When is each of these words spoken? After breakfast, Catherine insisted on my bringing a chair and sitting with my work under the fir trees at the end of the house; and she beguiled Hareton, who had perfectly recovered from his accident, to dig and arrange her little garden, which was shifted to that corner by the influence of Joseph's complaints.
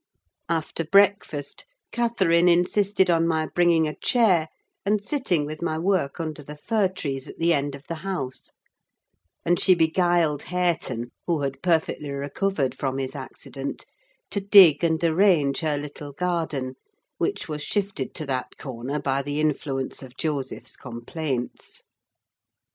After 0.49 0.83
breakfast, 0.83 1.63
Catherine 1.91 2.47
insisted 2.49 3.11
on 3.11 3.27
my 3.27 3.45
bringing 3.45 3.87
a 3.87 3.93
chair 3.93 4.47
and 4.83 5.03
sitting 5.03 5.45
with 5.45 5.61
my 5.61 5.77
work 5.77 6.19
under 6.19 6.41
the 6.41 6.55
fir 6.55 6.87
trees 6.87 7.27
at 7.27 7.37
the 7.37 7.53
end 7.53 7.75
of 7.75 7.83
the 7.87 7.93
house; 8.01 8.49
and 9.45 9.59
she 9.59 9.75
beguiled 9.75 10.41
Hareton, 10.45 11.11
who 11.27 11.41
had 11.41 11.61
perfectly 11.61 12.09
recovered 12.09 12.73
from 12.73 12.97
his 12.97 13.15
accident, 13.15 13.85
to 14.31 14.39
dig 14.41 14.83
and 14.83 15.03
arrange 15.03 15.59
her 15.59 15.77
little 15.77 16.13
garden, 16.13 16.77
which 17.19 17.47
was 17.47 17.61
shifted 17.61 18.15
to 18.15 18.25
that 18.25 18.57
corner 18.57 18.99
by 18.99 19.21
the 19.21 19.39
influence 19.39 20.01
of 20.01 20.17
Joseph's 20.17 20.75
complaints. 20.77 21.83